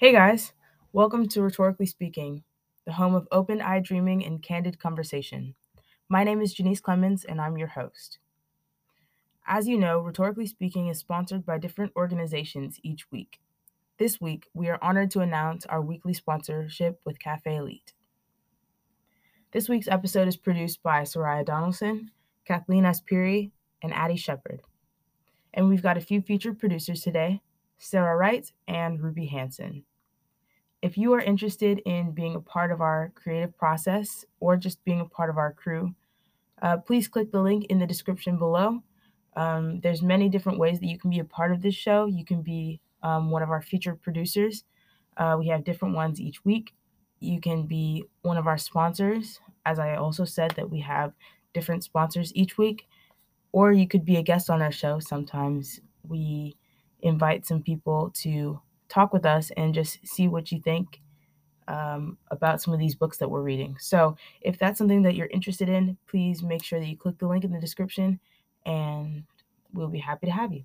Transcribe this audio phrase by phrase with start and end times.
[0.00, 0.54] Hey guys,
[0.94, 2.42] welcome to Rhetorically Speaking,
[2.86, 5.54] the home of open eye dreaming and candid conversation.
[6.08, 8.18] My name is Janice Clemens and I'm your host.
[9.46, 13.40] As you know, Rhetorically Speaking is sponsored by different organizations each week.
[13.98, 17.92] This week, we are honored to announce our weekly sponsorship with Cafe Elite.
[19.52, 22.10] This week's episode is produced by Soraya Donaldson,
[22.46, 23.50] Kathleen Aspiri,
[23.82, 24.62] and Addie Shepard.
[25.52, 27.42] And we've got a few featured producers today
[27.76, 29.84] Sarah Wright and Ruby Hanson.
[30.82, 35.00] If you are interested in being a part of our creative process or just being
[35.00, 35.94] a part of our crew,
[36.62, 38.82] uh, please click the link in the description below.
[39.36, 42.06] Um, there's many different ways that you can be a part of this show.
[42.06, 44.64] You can be um, one of our featured producers.
[45.16, 46.72] Uh, we have different ones each week.
[47.20, 51.12] You can be one of our sponsors, as I also said that we have
[51.52, 52.86] different sponsors each week,
[53.52, 54.98] or you could be a guest on our show.
[54.98, 56.56] Sometimes we
[57.02, 58.60] invite some people to
[58.90, 61.00] talk with us and just see what you think
[61.68, 63.76] um, about some of these books that we're reading.
[63.78, 67.28] So, if that's something that you're interested in, please make sure that you click the
[67.28, 68.18] link in the description
[68.66, 69.24] and
[69.72, 70.64] we'll be happy to have you.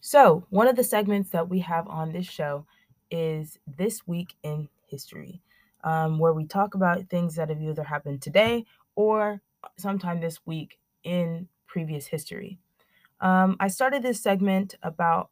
[0.00, 2.64] So, one of the segments that we have on this show
[3.10, 5.42] is This Week in History,
[5.84, 9.42] um, where we talk about things that have either happened today or
[9.76, 12.58] sometime this week in previous history.
[13.20, 15.30] Um, I started this segment about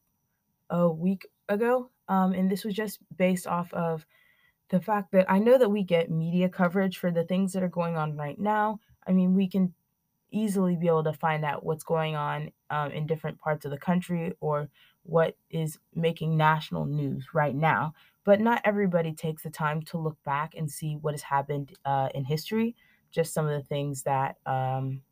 [0.71, 4.07] a week ago, um, and this was just based off of
[4.71, 7.69] the fact that I know that we get media coverage for the things that are
[7.69, 8.81] going on right now.
[9.07, 9.75] I mean, we can
[10.31, 13.79] easily be able to find out what's going on um, in different parts of the
[13.79, 14.69] country or
[15.05, 17.95] what is making national news right now.
[18.25, 22.09] But not everybody takes the time to look back and see what has happened uh,
[22.15, 22.75] in history,
[23.11, 25.03] just some of the things that um,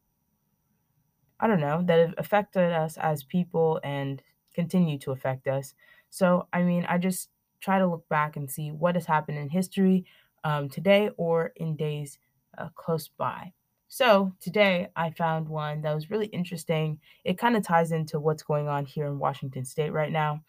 [1.43, 4.23] I don't know, that have affected us as people and
[4.55, 5.75] continue to affect us.
[6.09, 9.51] So, I mean, I just try to look back and see what has happened in
[9.51, 10.07] history
[10.45, 12.19] um, today or in days
[12.57, 13.52] uh, close by.
[13.89, 17.01] So, today I found one that was really interesting.
[17.25, 20.45] It kind of ties into what's going on here in Washington state right now.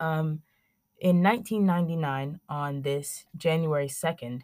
[0.00, 0.42] Um,
[1.00, 4.42] in 1999, on this January 2nd,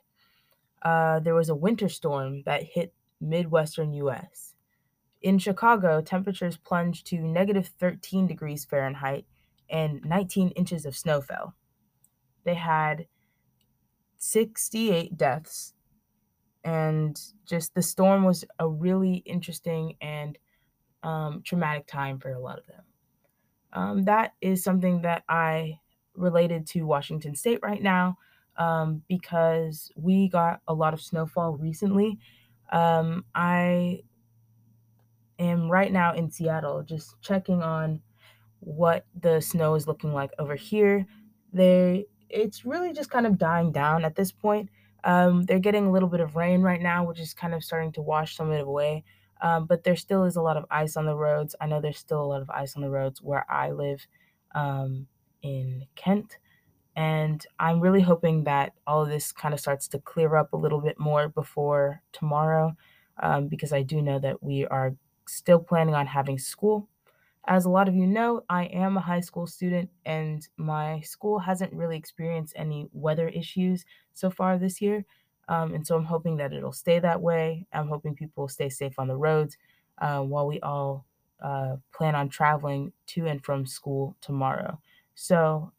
[0.82, 4.49] uh, there was a winter storm that hit Midwestern US.
[5.22, 9.26] In Chicago, temperatures plunged to negative 13 degrees Fahrenheit
[9.68, 11.54] and 19 inches of snow fell.
[12.44, 13.06] They had
[14.18, 15.74] 68 deaths,
[16.64, 20.38] and just the storm was a really interesting and
[21.02, 22.84] um, traumatic time for a lot of them.
[23.72, 25.78] Um, that is something that I
[26.14, 28.16] related to Washington State right now
[28.56, 32.18] um, because we got a lot of snowfall recently.
[32.72, 34.00] Um, I
[35.40, 38.00] am right now in Seattle, just checking on
[38.60, 41.06] what the snow is looking like over here.
[41.52, 44.68] They it's really just kind of dying down at this point.
[45.02, 47.90] Um, they're getting a little bit of rain right now, which is kind of starting
[47.92, 49.04] to wash some of it away.
[49.42, 51.56] Um, but there still is a lot of ice on the roads.
[51.60, 54.06] I know there's still a lot of ice on the roads where I live
[54.54, 55.06] um,
[55.42, 56.36] in Kent.
[56.94, 60.58] And I'm really hoping that all of this kind of starts to clear up a
[60.58, 62.76] little bit more before tomorrow,
[63.22, 64.94] um, because I do know that we are
[65.30, 66.88] still planning on having school.
[67.46, 71.38] As a lot of you know, I am a high school student and my school
[71.38, 75.04] hasn't really experienced any weather issues so far this year.
[75.48, 77.66] Um, and so I'm hoping that it'll stay that way.
[77.72, 79.56] I'm hoping people stay safe on the roads
[79.98, 81.06] uh, while we all
[81.40, 84.78] uh, plan on traveling to and from school tomorrow.
[85.14, 85.72] So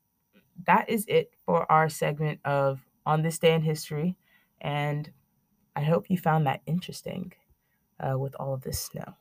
[0.65, 4.17] that is it for our segment of On This Day in History.
[4.59, 5.11] And
[5.75, 7.33] I hope you found that interesting
[7.99, 9.15] uh, with all of this snow.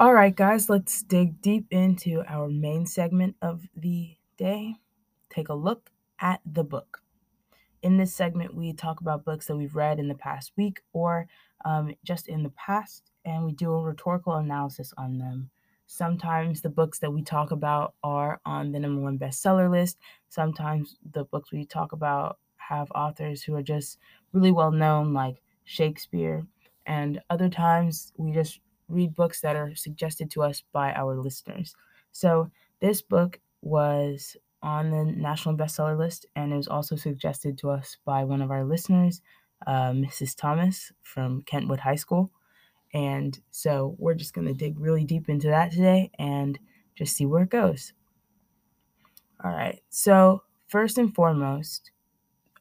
[0.00, 4.76] All right, guys, let's dig deep into our main segment of the day.
[5.28, 7.02] Take a look at the book.
[7.82, 11.26] In this segment, we talk about books that we've read in the past week or
[11.64, 15.50] um, just in the past, and we do a rhetorical analysis on them.
[15.88, 19.98] Sometimes the books that we talk about are on the number one bestseller list.
[20.28, 23.98] Sometimes the books we talk about have authors who are just
[24.32, 26.46] really well known, like Shakespeare.
[26.86, 31.74] And other times we just read books that are suggested to us by our listeners.
[32.12, 32.50] So
[32.80, 37.96] this book was on the national bestseller list, and it was also suggested to us
[38.04, 39.20] by one of our listeners,
[39.66, 40.36] uh, Mrs.
[40.36, 42.30] Thomas from Kentwood High School.
[42.94, 46.58] And so we're just going to dig really deep into that today and
[46.94, 47.92] just see where it goes.
[49.44, 49.80] All right.
[49.90, 51.92] So, first and foremost,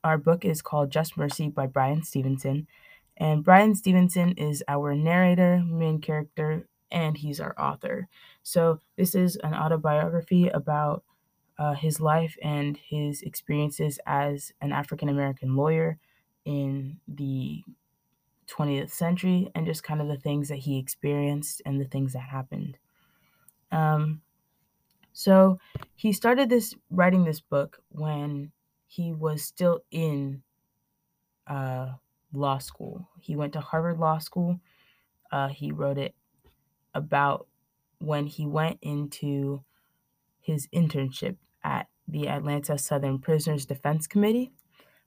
[0.03, 2.67] our book is called Just Mercy by Bryan Stevenson.
[3.17, 8.07] And Bryan Stevenson is our narrator, main character, and he's our author.
[8.43, 11.03] So, this is an autobiography about
[11.57, 15.97] uh, his life and his experiences as an African American lawyer
[16.45, 17.63] in the
[18.47, 22.19] 20th century and just kind of the things that he experienced and the things that
[22.19, 22.77] happened.
[23.71, 24.21] Um,
[25.11, 25.59] so
[25.95, 28.51] he started this writing this book when
[28.87, 30.43] he was still in
[31.47, 31.93] uh,
[32.37, 33.09] law school.
[33.19, 34.59] He went to Harvard Law School.
[35.31, 36.15] Uh, he wrote it
[36.93, 37.47] about
[37.99, 39.63] when he went into
[40.39, 44.53] his internship at the Atlanta Southern Prisoners Defense Committee,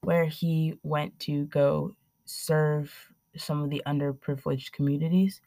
[0.02, 1.94] where he went to go
[2.26, 2.92] serve
[3.36, 5.40] some of the underprivileged communities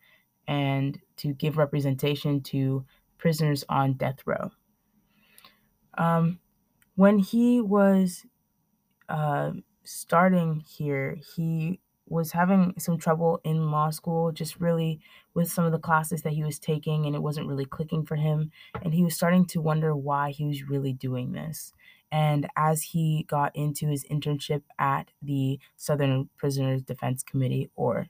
[0.48, 2.86] and to give representation to
[3.18, 4.52] prisoners on death row.
[5.98, 6.40] Um,
[6.96, 8.26] when he was
[9.10, 9.52] uh,
[9.84, 15.00] starting here, he was having some trouble in law school, just really
[15.34, 18.16] with some of the classes that he was taking, and it wasn't really clicking for
[18.16, 18.52] him.
[18.82, 21.74] And he was starting to wonder why he was really doing this.
[22.12, 28.08] And as he got into his internship at the Southern Prisoners Defense Committee, or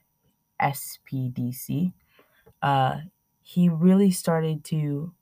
[0.60, 1.92] SPDC,
[2.62, 3.00] uh,
[3.42, 5.14] he really started to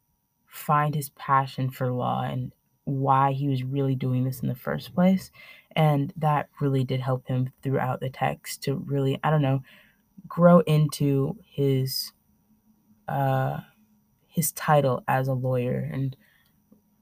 [0.47, 2.53] find his passion for law and
[2.85, 5.31] why he was really doing this in the first place.
[5.77, 9.63] And that really did help him throughout the text to really, I don't know,
[10.29, 12.13] grow into his
[13.09, 13.61] uh
[14.29, 16.17] his title as a lawyer and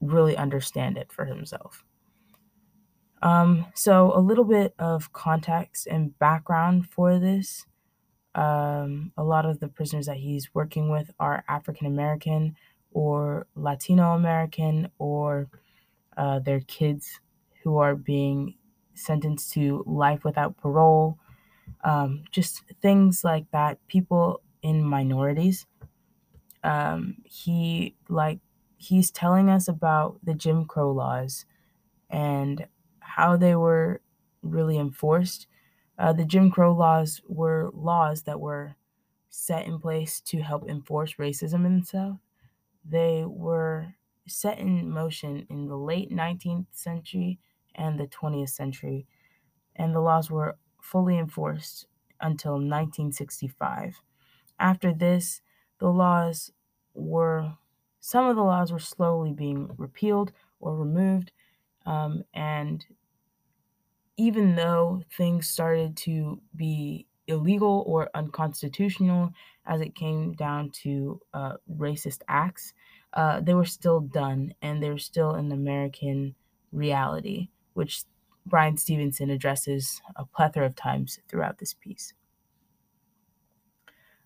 [0.00, 1.84] really understand it for himself.
[3.22, 7.66] Um, so a little bit of context and background for this.
[8.34, 12.56] Um, a lot of the prisoners that he's working with are African American
[12.93, 15.49] or Latino American or
[16.16, 17.20] uh, their kids
[17.62, 18.55] who are being
[18.94, 21.19] sentenced to life without parole,
[21.84, 23.87] um, just things like that.
[23.88, 25.66] People in minorities.
[26.62, 28.40] Um, he like
[28.76, 31.46] he's telling us about the Jim Crow laws
[32.10, 32.69] and
[33.00, 34.02] how they were
[34.42, 35.46] really enforced.
[35.98, 38.76] Uh, the Jim Crow laws were laws that were
[39.31, 42.19] set in place to help enforce racism in the South.
[42.84, 43.94] They were
[44.26, 47.40] set in motion in the late 19th century
[47.75, 49.06] and the 20th century,
[49.76, 51.87] and the laws were fully enforced
[52.20, 54.02] until 1965.
[54.58, 55.43] After this,
[55.78, 56.52] the laws
[56.94, 57.56] were,
[58.00, 61.32] some of the laws were slowly being repealed or removed,
[61.87, 62.87] um, and
[64.16, 69.31] even though things started to be illegal or unconstitutional
[69.64, 72.73] as it came down to uh, racist acts,
[73.14, 76.34] uh, they were still done and they were still an American
[76.73, 77.49] reality,
[77.81, 78.05] which
[78.44, 82.12] Bryan Stevenson addresses a plethora of times throughout this piece.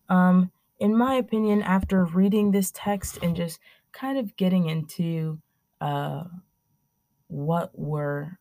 [0.08, 3.60] Um, in my opinion, after reading this text and just
[3.92, 5.40] kind of getting into
[5.80, 6.24] uh,
[7.28, 8.40] what were,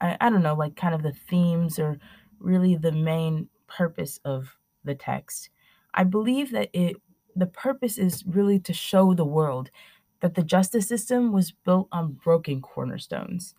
[0.00, 1.98] I, I don't know, like kind of the themes or
[2.38, 5.50] really the main purpose of the text,
[5.92, 6.96] I believe that it
[7.36, 9.70] the purpose is really to show the world
[10.20, 13.54] that the justice system was built on broken cornerstones.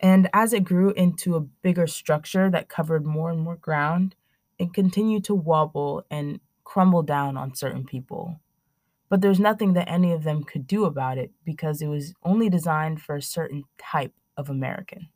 [0.00, 4.14] And as it grew into a bigger structure that covered more and more ground,
[4.58, 8.40] it continued to wobble and crumble down on certain people.
[9.08, 12.48] But there's nothing that any of them could do about it because it was only
[12.48, 15.08] designed for a certain type of American.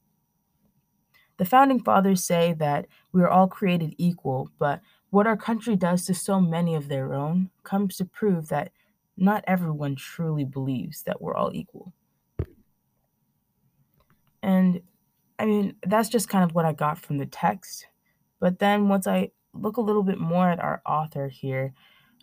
[1.36, 6.06] The founding fathers say that we are all created equal, but what our country does
[6.06, 8.70] to so many of their own comes to prove that
[9.16, 11.92] not everyone truly believes that we're all equal.
[14.42, 14.80] And
[15.38, 17.86] I mean, that's just kind of what I got from the text.
[18.40, 21.74] But then once I look a little bit more at our author here,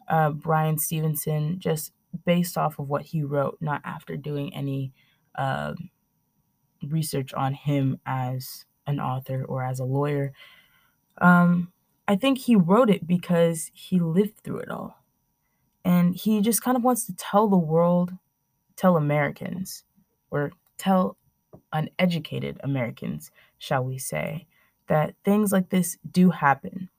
[0.07, 1.91] uh, Bryan Stevenson, just
[2.25, 4.91] based off of what he wrote, not after doing any
[5.35, 5.73] uh,
[6.87, 10.33] research on him as an author or as a lawyer,
[11.19, 11.71] um,
[12.07, 14.97] I think he wrote it because he lived through it all.
[15.85, 18.11] And he just kind of wants to tell the world,
[18.75, 19.83] tell Americans,
[20.31, 21.17] or tell
[21.71, 24.47] uneducated Americans, shall we say,
[24.87, 26.89] that things like this do happen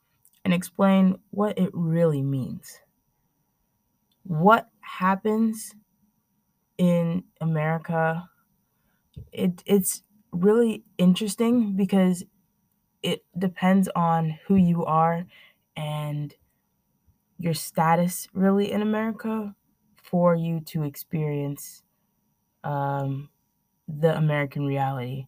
[0.45, 2.81] and explain what it really means.
[4.23, 5.75] What happens
[6.79, 8.29] in America,
[9.33, 12.25] it, it's really interesting because
[13.03, 15.27] it depends on who you are
[15.77, 16.35] and
[17.39, 19.55] your status really in America
[20.03, 21.83] for you to experience
[22.65, 23.31] um,
[23.99, 25.27] the American reality.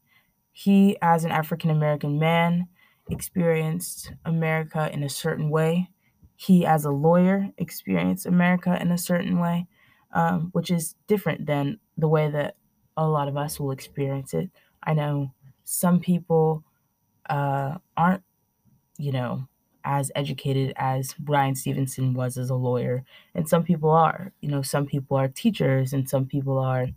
[0.52, 2.68] He, as an African American man,
[3.10, 5.88] experienced America in a certain way.
[6.36, 9.66] he, as a lawyer, experienced America in a certain way,
[10.12, 12.56] um, which is different than the way that
[12.96, 14.50] a lot of us will experience it.
[14.82, 15.32] I know
[15.64, 16.64] some people
[17.30, 18.24] uh, aren't,
[18.98, 19.46] you know,
[19.84, 23.04] as educated as Bryan Stevenson was as a lawyer,
[23.34, 24.32] and some people are.
[24.40, 26.88] You know, some people are teachers, and some people are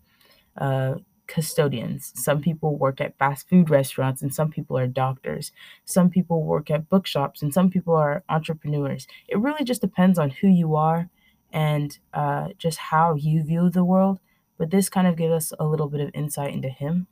[0.58, 0.96] uh,
[1.28, 2.12] custodians.
[2.16, 5.52] Some people work at fast food restaurants, and some people are doctors.
[5.86, 9.08] Some people work at bookshops, and some people are entrepreneurs.
[9.28, 11.10] It really just depends on who you are
[11.52, 14.20] and uh, just how you view the world.
[14.58, 17.08] But this kind of gives us a little bit of insight into him.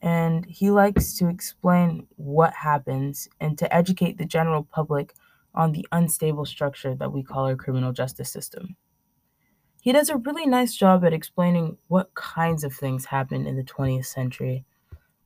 [0.00, 5.14] And he likes to explain what happens and to educate the general public
[5.54, 8.76] on the unstable structure that we call our criminal justice system.
[9.80, 13.64] He does a really nice job at explaining what kinds of things happened in the
[13.64, 14.64] 20th century,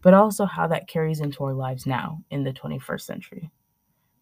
[0.02, 3.50] but also how that carries into our lives now in the 21st century.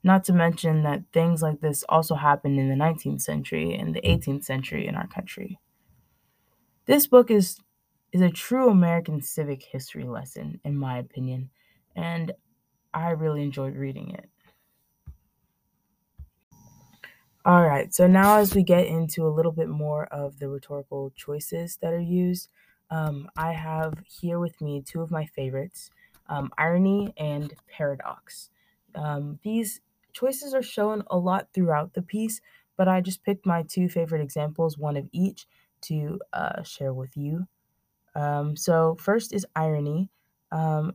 [0.02, 4.06] Not to mention that things like this also happened in the 19th century and the
[4.06, 5.58] 18th century in our country.
[6.86, 7.58] This book is
[8.12, 11.50] is a true American civic history lesson, in my opinion,
[11.94, 12.32] and
[12.94, 14.29] I really enjoyed reading it.
[17.50, 21.12] All right, so now as we get into a little bit more of the rhetorical
[21.16, 22.48] choices that are used,
[22.90, 25.90] um, I have here with me two of my favorites
[26.28, 28.50] um, irony and paradox.
[28.94, 29.80] Um, these
[30.12, 32.40] choices are shown a lot throughout the piece,
[32.76, 35.48] but I just picked my two favorite examples, one of each,
[35.80, 37.48] to uh, share with you.
[38.14, 40.08] Um, so, first is irony.
[40.52, 40.94] Um,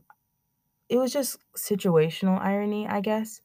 [0.88, 3.42] it was just situational irony, I guess,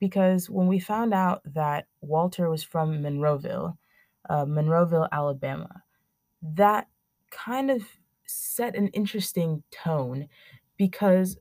[0.00, 3.76] because when we found out that Walter was from Monroeville,
[4.28, 5.82] uh, Monroeville, Alabama,
[6.42, 6.88] that
[7.30, 7.82] kind of
[8.26, 10.28] set an interesting tone
[10.76, 11.36] because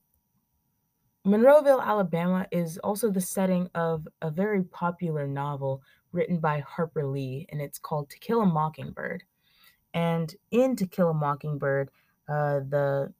[1.26, 7.46] Monroeville, Alabama is also the setting of a very popular novel written by Harper Lee,
[7.50, 9.24] and it's called To Kill a Mockingbird.
[9.94, 11.90] And in To Kill a Mockingbird,
[12.28, 13.14] uh, the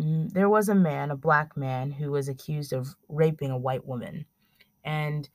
[0.00, 4.26] there was a man, a black man, who was accused of raping a white woman,
[4.84, 5.28] and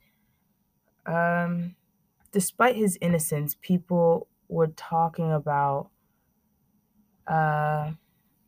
[1.06, 1.76] um,
[2.32, 5.90] despite his innocence, people were talking about
[7.26, 7.92] uh,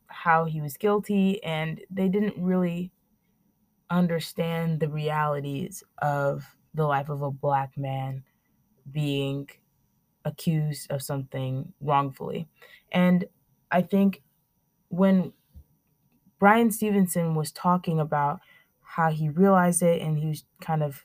[0.08, 2.92] how he was guilty, and they didn't really
[3.90, 8.25] understand the realities of the life of a black man
[8.90, 9.49] being
[10.25, 12.49] accused of something wrongfully.
[12.92, 13.26] And
[13.70, 14.23] I think
[14.88, 15.35] when
[16.38, 18.40] Bryan Stevenson was talking about
[18.82, 21.04] how he realized it and he was kind of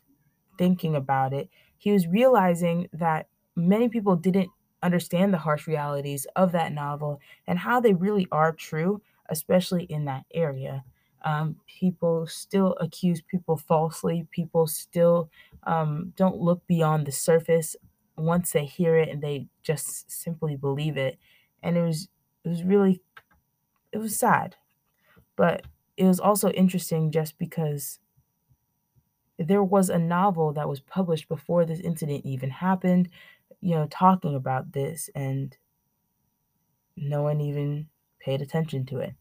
[0.57, 4.50] thinking about it, he was realizing that many people didn't
[4.83, 10.05] understand the harsh realities of that novel and how they really are true, especially in
[10.05, 10.83] that area.
[11.23, 14.27] Um, people still accuse people falsely.
[14.31, 15.29] People still
[15.63, 17.75] um, don't look beyond the surface
[18.17, 21.17] once they hear it and they just simply believe it.
[21.63, 22.09] And it was
[22.43, 23.01] it was really
[23.91, 24.55] it was sad.
[25.41, 25.63] But
[25.98, 27.98] it was also interesting just because
[29.39, 33.10] there was a novel that was published before this incident even happened,
[33.60, 35.57] you know, talking about this and
[36.95, 39.15] no one even paid attention to it.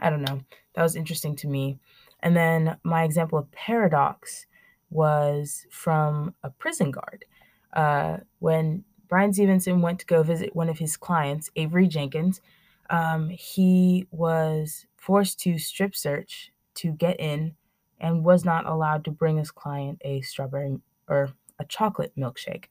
[0.00, 0.40] I don't know.
[0.74, 1.78] That was interesting to me.
[2.20, 4.46] And then my example of paradox
[4.88, 7.26] was from a prison guard.
[7.74, 12.40] Uh, when Bryan Stevenson went to go visit one of his clients, Avery Jenkins,
[12.88, 17.54] um, he was forced to strip search to get in
[18.00, 20.76] and was not allowed to bring his client a strawberry
[21.08, 22.66] or a chocolate milkshake.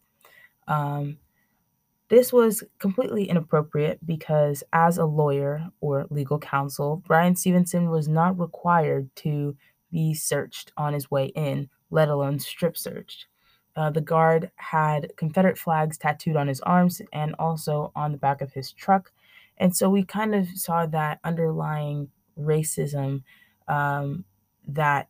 [0.67, 1.17] Um,
[2.09, 8.39] this was completely inappropriate because, as a lawyer or legal counsel, Bryan Stevenson was not
[8.39, 9.57] required to
[9.91, 13.25] be searched on his way in, let alone strip searched.
[13.75, 18.41] Uh, the guard had Confederate flags tattooed on his arms and also on the back
[18.41, 19.11] of his truck.
[19.57, 23.23] And so we kind of saw that underlying racism
[23.67, 24.25] um,
[24.67, 25.07] that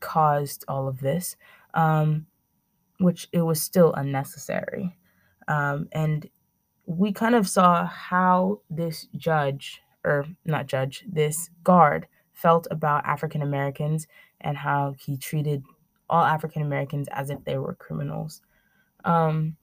[0.00, 1.36] caused all of this,
[1.74, 2.26] um,
[2.98, 4.96] which it was still unnecessary.
[5.48, 6.28] Um, and
[6.86, 13.42] we kind of saw how this judge, or not judge, this guard felt about African
[13.42, 14.06] Americans
[14.40, 15.62] and how he treated
[16.10, 18.42] all African Americans as if they were criminals.
[19.04, 19.56] Um,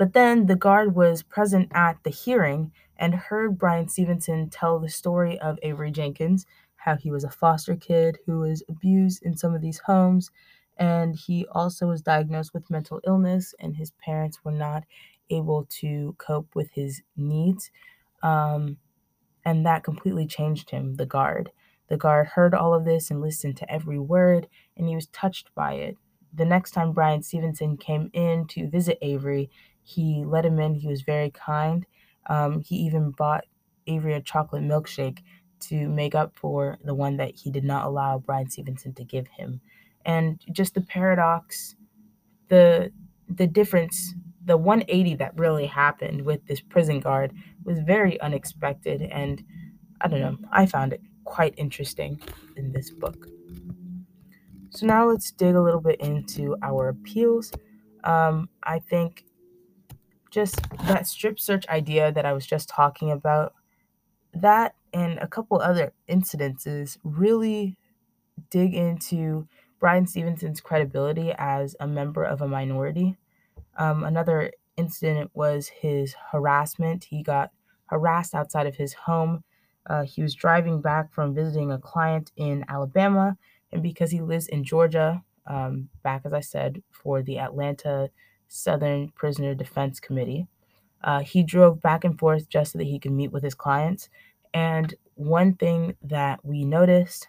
[0.00, 4.88] but then the guard was present at the hearing and heard Bryan Stevenson tell the
[4.88, 9.54] story of Avery Jenkins, how he was a foster kid who was abused in some
[9.54, 10.30] of these homes,
[10.78, 14.84] and he also was diagnosed with mental illness, and his parents were not
[15.30, 17.70] able to cope with his needs.
[18.22, 18.78] Um,
[19.44, 21.52] and that completely changed him, the guard.
[21.88, 25.54] The guard heard all of this and listened to every word, and he was touched
[25.54, 25.98] by it.
[26.34, 29.50] the next time Bryan Stevenson came in to visit Avery,
[29.90, 30.74] he let him in.
[30.74, 31.84] He was very kind.
[32.28, 33.44] Um, he even bought
[33.86, 35.18] Avery a chocolate milkshake
[35.60, 39.26] to make up for the one that he did not allow Bryan Stevenson to give
[39.28, 39.60] him.
[40.04, 41.76] And just the paradox,
[42.48, 42.92] the
[43.28, 47.32] the difference, the 180 that really happened with this prison guard
[47.64, 49.44] was very unexpected and
[50.00, 52.20] I don't know, I found it quite interesting
[52.56, 53.26] in this book.
[54.70, 57.52] So now let's dig a little bit into our appeals.
[58.04, 59.24] Um, I think
[60.30, 60.56] just
[60.86, 63.54] that strip search idea that I was just talking about,
[64.32, 67.76] that and a couple other incidences really
[68.50, 69.46] dig into
[69.78, 73.16] Bryan Stevenson's credibility as a member of a minority.
[73.78, 77.04] Um, another incident was his harassment.
[77.04, 77.50] He got
[77.86, 79.44] harassed outside of his home.
[79.86, 83.36] Uh, he was driving back from visiting a client in Alabama,
[83.72, 88.10] and because he lives in Georgia, um, back as I said, for the Atlanta
[88.50, 90.48] Southern Prisoner Defense Committee,
[91.04, 94.08] uh, he drove back and forth just so that he could meet with his clients.
[94.54, 97.28] And one thing that we noticed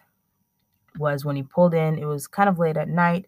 [0.98, 3.26] was when he pulled in, it was kind of late at night,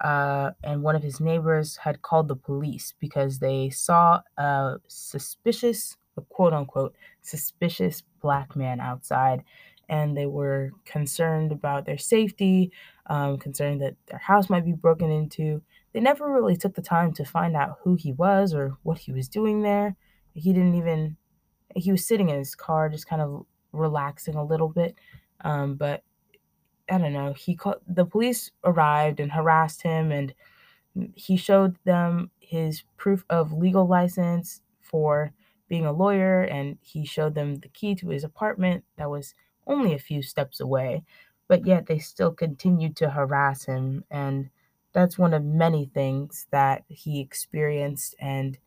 [0.00, 5.96] uh, and one of his neighbors had called the police because they saw a suspicious,
[6.30, 9.44] quote unquote, suspicious black man outside,
[9.88, 12.72] and they were concerned about their safety,
[13.06, 15.62] um, concerned that their house might be broken into.
[15.92, 19.12] They never really took the time to find out who he was or what he
[19.12, 19.96] was doing there.
[20.34, 21.16] He didn't even,
[21.76, 24.96] he was sitting in his car, just kind of relaxing a little bit.
[25.42, 26.02] Um, but
[26.90, 30.34] I don't know, he called the police arrived and harassed him and
[31.14, 35.32] he showed them his proof of legal license for
[35.68, 39.34] being a lawyer and he showed them the key to his apartment that was
[39.66, 41.02] only a few steps away
[41.48, 44.50] but yet they still continued to harass him and
[44.92, 48.58] that's one of many things that he experienced and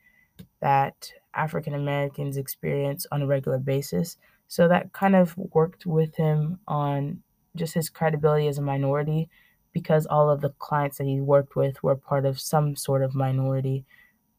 [0.61, 4.17] that African Americans experience on a regular basis
[4.47, 7.21] so that kind of worked with him on
[7.55, 9.29] just his credibility as a minority
[9.73, 13.13] because all of the clients that he worked with were part of some sort of
[13.13, 13.85] minority,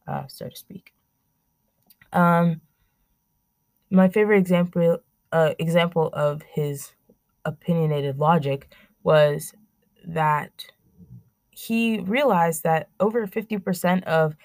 [0.07, 0.93] uh, so to speak.
[2.11, 2.61] Um,
[3.89, 4.99] my favorite example
[5.31, 6.93] uh, example of his
[7.45, 9.53] opinionated logic was
[10.05, 10.65] that
[11.57, 14.35] he realized that over 50% of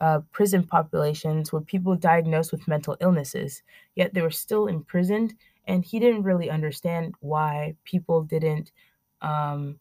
[0.00, 3.62] uh, prison populations were people diagnosed with mental illnesses,
[3.94, 5.34] yet they were still imprisoned
[5.66, 8.72] and he didn't really understand why people didn't
[9.20, 9.78] um,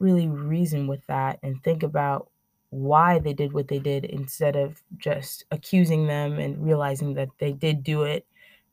[0.00, 2.28] really reason with that and think about
[2.70, 7.52] why they did what they did instead of just accusing them and realizing that they
[7.52, 8.26] did do it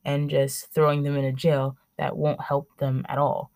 [0.04, 3.52] and just throwing them in a jail that won't help them at all.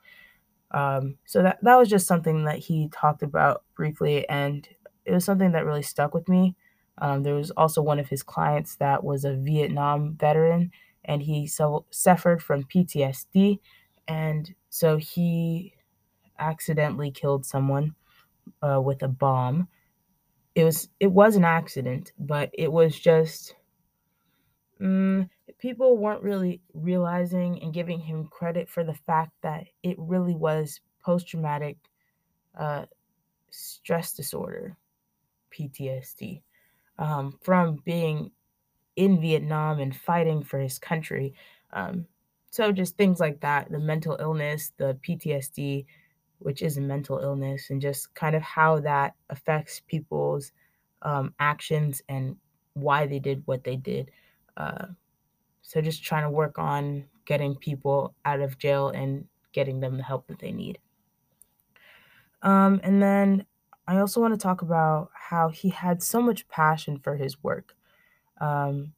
[0.72, 4.68] Um, so that that was just something that he talked about briefly, and
[5.04, 6.56] it was something that really stuck with me.
[6.98, 10.70] Um, there was also one of his clients that was a Vietnam veteran,
[11.04, 13.60] and he so, suffered from PTSD.
[14.08, 15.74] And so he
[16.38, 17.94] accidentally killed someone
[18.62, 19.68] uh, with a bomb.
[20.54, 23.54] It was it was an accident, but it was just
[24.80, 30.34] mm, people weren't really realizing and giving him credit for the fact that it really
[30.34, 31.78] was post traumatic
[32.56, 32.86] uh,
[33.50, 34.76] stress disorder,
[35.50, 36.42] PTSD,
[36.98, 38.32] um, from being
[38.96, 41.34] in Vietnam and fighting for his country.
[41.72, 42.06] Um,
[42.50, 45.86] so just things like that, the mental illness, the PTSD,
[46.38, 50.52] which is a mental illness, and just kind of how that affects people's
[51.02, 52.36] um, actions and
[52.74, 54.10] why they did what they did.
[54.56, 54.86] Uh,
[55.62, 60.02] so just trying to work on getting people out of jail and getting them the
[60.02, 60.78] help that they need.
[62.42, 63.46] Um, and then
[63.88, 67.74] I also want to talk about how he had so much passion for his work
[68.40, 68.92] um,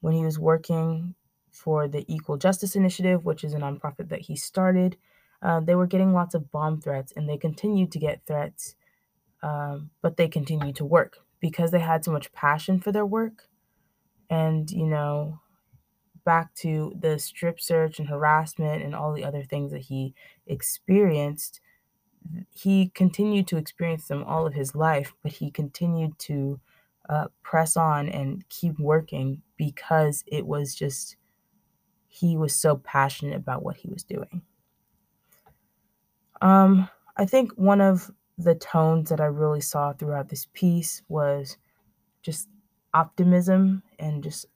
[0.00, 1.14] when he was working
[1.50, 4.96] for the Equal Justice Initiative, which is a nonprofit that he started.
[5.42, 8.74] Uh, they were getting lots of bomb threats and they continued to get threats,
[9.42, 13.48] um, but they continued to work because they had so much passion for their work.
[14.32, 15.40] And, you know,
[16.24, 20.14] back to the strip search and harassment and all the other things that he
[20.46, 21.60] experienced,
[22.50, 26.58] he continued to experience them all of his life, but he continued to
[27.10, 31.16] uh, press on and keep working because it was just
[32.08, 34.40] he was so passionate about what he was doing.
[36.40, 41.58] Um, I think one of the tones that I really saw throughout this piece was
[42.22, 42.48] just
[42.94, 44.46] optimism and just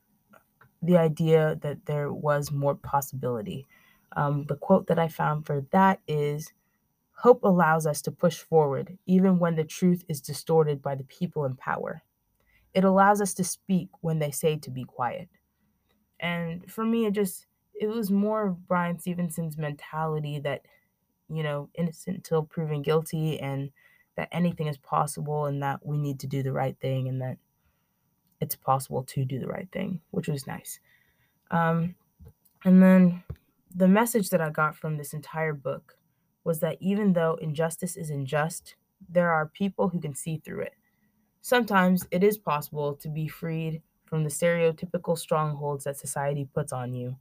[0.83, 3.67] the idea that there was more possibility.
[4.17, 6.53] Um, the quote that I found for that is
[7.21, 11.45] Hope allows us to push forward even when the truth is distorted by the people
[11.45, 12.03] in power.
[12.75, 15.29] It allows us to speak when they say to be quiet.
[16.21, 20.67] And for me, it just, it was more of Bryan Stevenson's mentality that,
[21.29, 23.73] you know, innocent until proven guilty and
[24.17, 27.39] that anything is possible and that we need to do the right thing and that
[28.41, 30.81] it's possible to do the right thing, which was nice.
[31.51, 31.95] Um,
[32.65, 33.23] and then
[33.75, 35.97] the message that I got from this entire book
[36.45, 38.77] was that even though injustice is unjust,
[39.09, 40.75] there are people who can see through it.
[41.43, 46.95] Sometimes it is possible to be freed from the stereotypical strongholds that society puts on
[46.95, 47.17] you.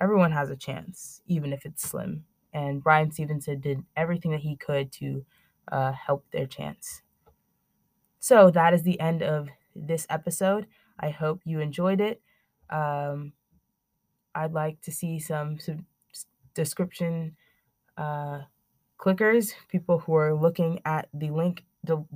[0.00, 2.24] Everyone has a chance, even if it's slim.
[2.52, 5.24] And Bryan Stevenson did everything that he could to
[5.70, 7.02] uh, help their chance.
[8.18, 10.66] So that is the end of this episode.
[10.98, 12.20] I hope you enjoyed it.
[12.70, 13.32] Um,
[14.34, 15.86] I'd like to see some, some
[16.54, 17.36] description
[17.96, 18.40] uh,
[18.98, 21.64] clickers, people who are looking at the link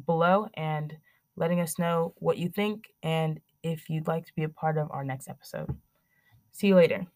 [0.06, 0.96] below and
[1.36, 4.90] letting us know what you think and if you'd like to be a part of
[4.90, 5.76] our next episode.
[6.52, 7.06] See you later.